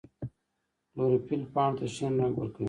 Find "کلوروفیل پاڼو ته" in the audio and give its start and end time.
0.91-1.85